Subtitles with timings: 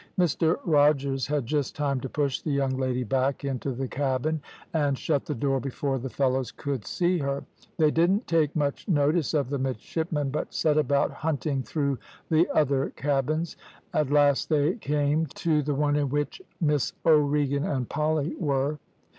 [0.17, 4.41] Mr Rogers had just time to push the young lady back into the cabin,
[4.73, 7.43] and shut the door before the fellows could see her.
[7.77, 11.99] They didn't take much notice of the midshipmen, but set about hunting through
[12.31, 13.57] the other cabins.
[13.93, 18.79] At last, they came to the one in which Miss O'Regan and Polly were.